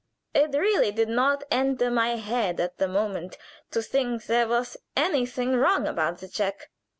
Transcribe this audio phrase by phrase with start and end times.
[0.33, 3.37] It really did not enter my head at the moment
[3.69, 6.71] to think there was anything wrong about the check.